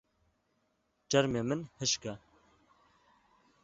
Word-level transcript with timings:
Çermê 1.09 1.41
min 1.49 1.61
hişk 1.79 2.03
e. 2.11 2.13